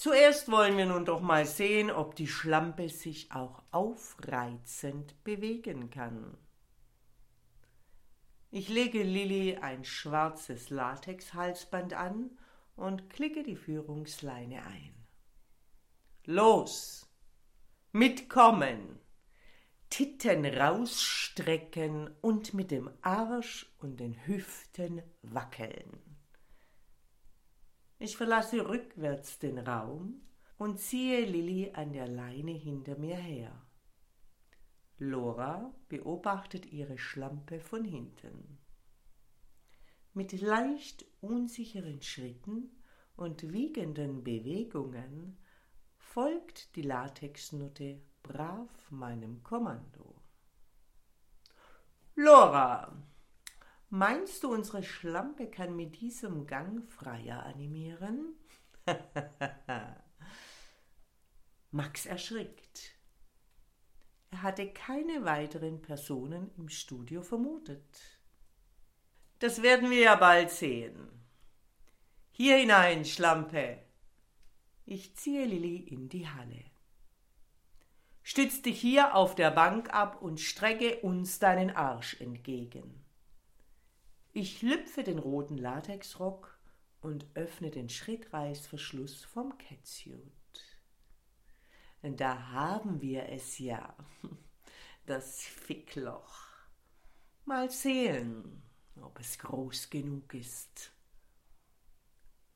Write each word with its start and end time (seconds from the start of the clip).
Zuerst 0.00 0.50
wollen 0.50 0.78
wir 0.78 0.86
nun 0.86 1.04
doch 1.04 1.20
mal 1.20 1.44
sehen, 1.44 1.90
ob 1.90 2.14
die 2.14 2.26
Schlampe 2.26 2.88
sich 2.88 3.32
auch 3.32 3.62
aufreizend 3.70 5.22
bewegen 5.24 5.90
kann. 5.90 6.38
Ich 8.50 8.70
lege 8.70 9.02
Lilly 9.02 9.58
ein 9.58 9.84
schwarzes 9.84 10.70
Latexhalsband 10.70 11.92
an 11.92 12.30
und 12.76 13.10
klicke 13.10 13.42
die 13.42 13.56
Führungsleine 13.56 14.64
ein. 14.64 14.94
Los! 16.24 17.06
Mitkommen! 17.92 19.00
Titten 19.90 20.46
rausstrecken 20.46 22.08
und 22.22 22.54
mit 22.54 22.70
dem 22.70 22.88
Arsch 23.02 23.70
und 23.80 24.00
den 24.00 24.26
Hüften 24.26 25.02
wackeln. 25.20 26.09
Ich 28.02 28.16
verlasse 28.16 28.66
rückwärts 28.66 29.38
den 29.38 29.58
Raum 29.58 30.22
und 30.56 30.80
ziehe 30.80 31.26
Lilly 31.26 31.70
an 31.74 31.92
der 31.92 32.08
Leine 32.08 32.52
hinter 32.52 32.96
mir 32.96 33.16
her. 33.16 33.52
Lora 34.96 35.74
beobachtet 35.90 36.64
ihre 36.72 36.96
Schlampe 36.96 37.60
von 37.60 37.84
hinten. 37.84 38.58
Mit 40.14 40.32
leicht 40.40 41.04
unsicheren 41.20 42.00
Schritten 42.00 42.70
und 43.16 43.52
wiegenden 43.52 44.24
Bewegungen 44.24 45.36
folgt 45.98 46.74
die 46.76 46.82
Latexnutte 46.82 48.00
brav 48.22 48.90
meinem 48.90 49.42
Kommando. 49.42 50.14
Lora, 52.14 52.96
Meinst 53.92 54.44
du, 54.44 54.52
unsere 54.52 54.84
Schlampe 54.84 55.50
kann 55.50 55.74
mit 55.74 56.00
diesem 56.00 56.46
Gang 56.46 56.88
freier 56.88 57.44
animieren? 57.44 58.36
Max 61.72 62.06
erschrickt. 62.06 62.94
Er 64.30 64.42
hatte 64.42 64.72
keine 64.72 65.24
weiteren 65.24 65.82
Personen 65.82 66.52
im 66.56 66.68
Studio 66.68 67.20
vermutet. 67.22 68.20
Das 69.40 69.60
werden 69.60 69.90
wir 69.90 70.00
ja 70.02 70.14
bald 70.14 70.52
sehen. 70.52 71.08
Hier 72.30 72.58
hinein, 72.58 73.04
Schlampe. 73.04 73.82
Ich 74.86 75.16
ziehe 75.16 75.46
Lilly 75.46 75.78
in 75.78 76.08
die 76.08 76.28
Halle. 76.28 76.64
Stütz 78.22 78.62
dich 78.62 78.80
hier 78.80 79.16
auf 79.16 79.34
der 79.34 79.50
Bank 79.50 79.92
ab 79.92 80.22
und 80.22 80.38
strecke 80.38 81.00
uns 81.00 81.40
deinen 81.40 81.70
Arsch 81.70 82.20
entgegen. 82.20 83.04
Ich 84.32 84.62
lüpfe 84.62 85.02
den 85.02 85.18
roten 85.18 85.58
Latexrock 85.58 86.56
und 87.00 87.26
öffne 87.34 87.70
den 87.70 87.88
Schrittreißverschluss 87.88 89.24
vom 89.24 89.58
Catsuit. 89.58 90.30
Da 92.02 92.50
haben 92.50 93.00
wir 93.00 93.28
es 93.28 93.58
ja, 93.58 93.96
das 95.06 95.42
Fickloch. 95.42 96.46
Mal 97.44 97.70
sehen, 97.70 98.62
ob 99.00 99.18
es 99.18 99.36
groß 99.36 99.90
genug 99.90 100.32
ist. 100.34 100.92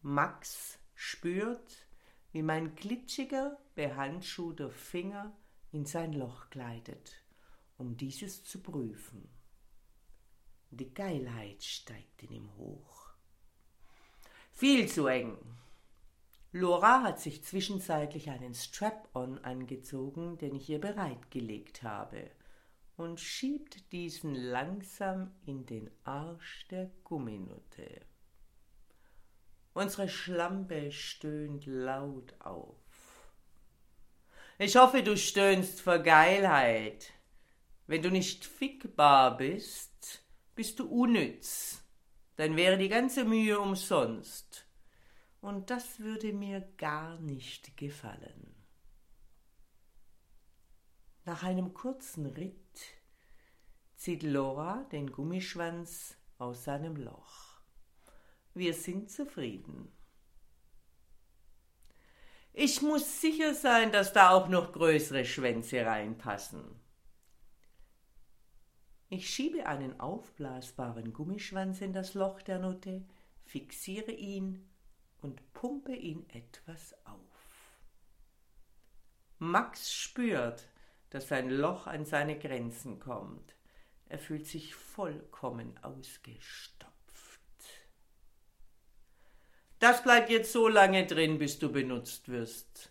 Max 0.00 0.78
spürt, 0.94 1.88
wie 2.30 2.42
mein 2.42 2.76
glitschiger, 2.76 3.58
behandschuhter 3.74 4.70
Finger 4.70 5.36
in 5.72 5.86
sein 5.86 6.12
Loch 6.12 6.50
gleitet, 6.50 7.20
um 7.78 7.96
dieses 7.96 8.44
zu 8.44 8.62
prüfen. 8.62 9.28
Die 10.76 10.92
Geilheit 10.92 11.62
steigt 11.62 12.24
in 12.24 12.32
ihm 12.32 12.50
hoch. 12.56 13.10
Viel 14.52 14.88
zu 14.88 15.06
eng. 15.06 15.38
Lora 16.50 17.02
hat 17.02 17.20
sich 17.20 17.44
zwischenzeitlich 17.44 18.30
einen 18.30 18.54
Strap-on 18.54 19.38
angezogen, 19.44 20.36
den 20.38 20.56
ich 20.56 20.68
ihr 20.68 20.80
bereitgelegt 20.80 21.84
habe, 21.84 22.30
und 22.96 23.20
schiebt 23.20 23.92
diesen 23.92 24.34
langsam 24.34 25.32
in 25.46 25.64
den 25.64 25.90
Arsch 26.02 26.66
der 26.68 26.90
Gumminutte. 27.04 28.00
Unsere 29.74 30.08
Schlampe 30.08 30.90
stöhnt 30.90 31.66
laut 31.66 32.34
auf. 32.40 32.76
Ich 34.58 34.76
hoffe, 34.76 35.04
du 35.04 35.16
stöhnst 35.16 35.80
vor 35.80 35.98
Geilheit. 35.98 37.12
Wenn 37.86 38.02
du 38.02 38.10
nicht 38.10 38.44
fickbar 38.44 39.36
bist, 39.36 40.23
bist 40.54 40.78
du 40.78 40.86
unnütz, 40.88 41.82
dann 42.36 42.56
wäre 42.56 42.78
die 42.78 42.88
ganze 42.88 43.24
Mühe 43.24 43.58
umsonst. 43.58 44.66
Und 45.40 45.70
das 45.70 46.00
würde 46.00 46.32
mir 46.32 46.60
gar 46.78 47.18
nicht 47.20 47.76
gefallen. 47.76 48.54
Nach 51.24 51.42
einem 51.42 51.74
kurzen 51.74 52.26
Ritt 52.26 52.78
zieht 53.96 54.22
Laura 54.22 54.86
den 54.92 55.10
Gummischwanz 55.10 56.16
aus 56.38 56.64
seinem 56.64 56.96
Loch. 56.96 57.60
Wir 58.52 58.74
sind 58.74 59.10
zufrieden. 59.10 59.90
Ich 62.52 62.82
muss 62.82 63.20
sicher 63.20 63.54
sein, 63.54 63.90
dass 63.90 64.12
da 64.12 64.30
auch 64.30 64.48
noch 64.48 64.72
größere 64.72 65.24
Schwänze 65.24 65.84
reinpassen. 65.84 66.80
Ich 69.08 69.30
schiebe 69.30 69.66
einen 69.66 70.00
aufblasbaren 70.00 71.12
Gummischwanz 71.12 71.80
in 71.80 71.92
das 71.92 72.14
Loch 72.14 72.42
der 72.42 72.58
Nutte, 72.58 73.04
fixiere 73.44 74.12
ihn 74.12 74.68
und 75.20 75.52
pumpe 75.52 75.94
ihn 75.94 76.28
etwas 76.30 76.94
auf. 77.04 77.20
Max 79.38 79.92
spürt, 79.92 80.68
dass 81.10 81.28
sein 81.28 81.50
Loch 81.50 81.86
an 81.86 82.04
seine 82.04 82.38
Grenzen 82.38 82.98
kommt. 82.98 83.54
Er 84.08 84.18
fühlt 84.18 84.46
sich 84.46 84.74
vollkommen 84.74 85.78
ausgestopft. 85.82 86.90
Das 89.78 90.02
bleibt 90.02 90.30
jetzt 90.30 90.52
so 90.52 90.66
lange 90.66 91.06
drin, 91.06 91.38
bis 91.38 91.58
du 91.58 91.70
benutzt 91.70 92.28
wirst, 92.28 92.90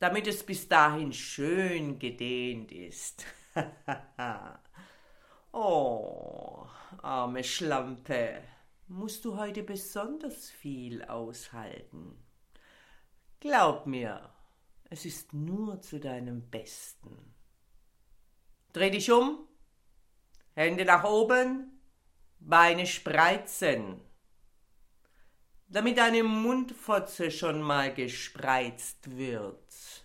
damit 0.00 0.26
es 0.26 0.44
bis 0.44 0.68
dahin 0.68 1.12
schön 1.12 1.98
gedehnt 1.98 2.72
ist. 2.72 3.24
Oh, 5.56 6.66
arme 7.00 7.44
Schlampe, 7.44 8.42
musst 8.88 9.24
du 9.24 9.36
heute 9.36 9.62
besonders 9.62 10.50
viel 10.50 11.04
aushalten. 11.04 12.18
Glaub 13.38 13.86
mir, 13.86 14.34
es 14.90 15.04
ist 15.04 15.32
nur 15.32 15.80
zu 15.80 16.00
deinem 16.00 16.50
Besten. 16.50 17.36
Dreh 18.72 18.90
dich 18.90 19.12
um, 19.12 19.46
Hände 20.54 20.84
nach 20.84 21.04
oben, 21.04 21.80
Beine 22.40 22.84
spreizen, 22.84 24.00
damit 25.68 25.98
deine 25.98 26.24
Mundfotze 26.24 27.30
schon 27.30 27.62
mal 27.62 27.94
gespreizt 27.94 29.16
wird. 29.16 30.04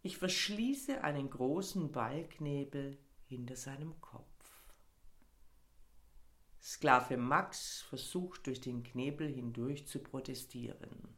Ich 0.00 0.16
verschließe 0.16 1.04
einen 1.04 1.28
großen 1.28 1.92
Ballknebel 1.92 2.96
hinter 3.32 3.56
seinem 3.56 3.98
Kopf. 4.02 4.26
Sklave 6.60 7.16
Max 7.16 7.82
versucht 7.88 8.46
durch 8.46 8.60
den 8.60 8.82
Knebel 8.82 9.26
hindurch 9.26 9.86
zu 9.88 10.00
protestieren. 10.00 11.08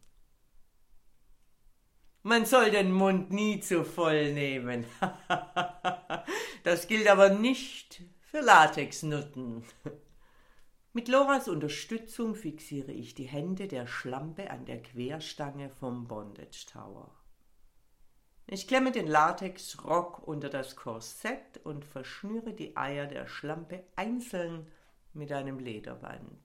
Man 2.23 2.47
soll 2.47 2.71
den 2.71 2.93
Mund 2.93 3.31
nie 3.31 3.61
zu 3.61 3.85
voll 3.85 4.33
nehmen. 4.33 4.87
das 6.63 6.87
gilt 6.87 7.09
aber 7.09 7.31
nicht 7.31 8.03
für 8.21 8.41
Latexnutten. 8.41 9.65
Mit 10.93 11.09
Loras 11.09 11.49
Unterstützung 11.49 12.37
fixiere 12.37 12.93
ich 12.93 13.15
die 13.15 13.25
Hände 13.25 13.67
der 13.67 13.89
Schlampe 13.89 14.51
an 14.51 14.65
der 14.65 14.81
Querstange 14.81 15.69
vom 15.69 16.07
Bondage 16.07 16.67
Tower. 16.73 17.24
Ich 18.47 18.69
klemme 18.69 18.93
den 18.93 19.07
Latexrock 19.07 20.27
unter 20.27 20.51
das 20.51 20.77
Korsett 20.77 21.59
und 21.65 21.85
verschnüre 21.85 22.53
die 22.53 22.77
Eier 22.77 23.07
der 23.07 23.27
Schlampe 23.27 23.85
einzeln 23.97 24.71
mit 25.15 25.33
einem 25.33 25.59
Lederband. 25.59 26.43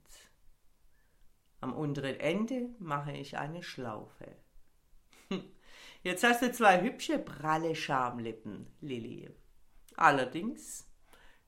Am 1.59 1.73
unteren 1.73 2.19
Ende 2.19 2.69
mache 2.79 3.11
ich 3.11 3.37
eine 3.37 3.63
Schlaufe. 3.63 4.33
Jetzt 6.01 6.23
hast 6.23 6.41
du 6.41 6.51
zwei 6.53 6.81
hübsche, 6.81 7.19
pralle 7.19 7.75
Schamlippen, 7.75 8.67
Lilly. 8.79 9.29
Allerdings, 9.97 10.89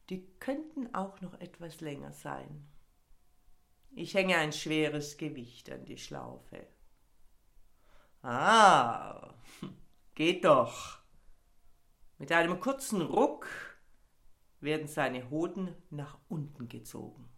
die 0.10 0.28
könnten 0.40 0.94
auch 0.94 1.22
noch 1.22 1.40
etwas 1.40 1.80
länger 1.80 2.12
sein. 2.12 2.68
Ich 3.92 4.14
hänge 4.14 4.36
ein 4.36 4.52
schweres 4.52 5.16
Gewicht 5.18 5.70
an 5.72 5.86
die 5.86 5.98
Schlaufe. 5.98 6.68
Ah, 8.22 9.34
geht 10.16 10.46
doch. 10.46 11.00
Mit 12.18 12.32
einem 12.32 12.60
kurzen 12.60 13.02
Ruck 13.02 13.48
werden 14.60 14.88
seine 14.88 15.30
Hoden 15.30 15.76
nach 15.90 16.20
unten 16.30 16.68
gezogen. 16.68 17.30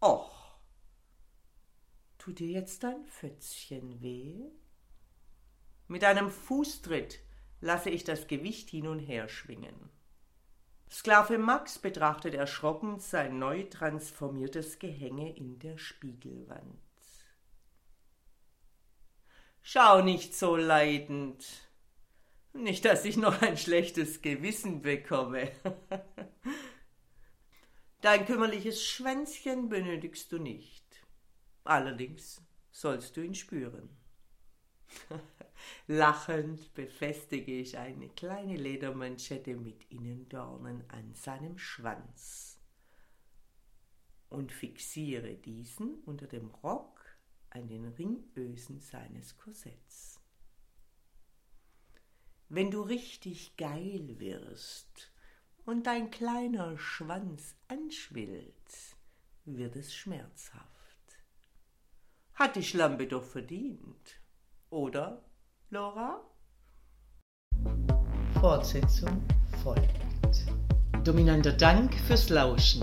Och, 0.00 0.60
tut 2.18 2.38
dir 2.38 2.48
jetzt 2.48 2.84
dein 2.84 3.04
Fötzchen 3.04 4.00
weh? 4.00 4.50
Mit 5.88 6.04
einem 6.04 6.30
Fußtritt 6.30 7.20
lasse 7.60 7.90
ich 7.90 8.04
das 8.04 8.28
Gewicht 8.28 8.70
hin 8.70 8.86
und 8.86 9.00
her 9.00 9.28
schwingen. 9.28 9.90
Sklave 10.90 11.36
Max 11.36 11.78
betrachtet 11.78 12.34
erschrocken 12.34 12.98
sein 13.00 13.38
neu 13.38 13.64
transformiertes 13.64 14.78
Gehänge 14.78 15.36
in 15.36 15.58
der 15.58 15.76
Spiegelwand. 15.76 16.87
Schau 19.70 20.00
nicht 20.00 20.34
so 20.34 20.56
leidend. 20.56 21.44
Nicht, 22.54 22.86
dass 22.86 23.04
ich 23.04 23.18
noch 23.18 23.42
ein 23.42 23.58
schlechtes 23.58 24.22
Gewissen 24.22 24.80
bekomme. 24.80 25.52
Dein 28.00 28.24
kümmerliches 28.24 28.82
Schwänzchen 28.82 29.68
benötigst 29.68 30.32
du 30.32 30.38
nicht. 30.38 31.04
Allerdings 31.64 32.40
sollst 32.70 33.14
du 33.18 33.20
ihn 33.20 33.34
spüren. 33.34 33.90
Lachend 35.86 36.72
befestige 36.72 37.52
ich 37.52 37.76
eine 37.76 38.08
kleine 38.08 38.56
Ledermanschette 38.56 39.54
mit 39.54 39.84
Innendornen 39.90 40.88
an 40.88 41.12
seinem 41.12 41.58
Schwanz 41.58 42.58
und 44.30 44.50
fixiere 44.50 45.34
diesen 45.34 46.02
unter 46.06 46.26
dem 46.26 46.48
Rock 46.62 46.97
an 47.50 47.68
den 47.68 47.86
Ringösen 47.86 48.80
seines 48.80 49.36
Korsetts. 49.36 50.20
Wenn 52.48 52.70
du 52.70 52.80
richtig 52.80 53.56
geil 53.56 54.18
wirst 54.18 55.12
und 55.64 55.86
dein 55.86 56.10
kleiner 56.10 56.78
Schwanz 56.78 57.56
anschwillt, 57.68 58.96
wird 59.44 59.76
es 59.76 59.94
schmerzhaft. 59.94 60.68
Hat 62.34 62.56
die 62.56 62.62
Schlampe 62.62 63.06
doch 63.06 63.24
verdient, 63.24 64.20
oder, 64.70 65.24
Laura? 65.70 66.24
Fortsetzung 68.40 69.26
folgt. 69.62 70.46
Dominanter 71.04 71.52
Dank 71.52 71.94
fürs 72.06 72.28
Lauschen. 72.28 72.82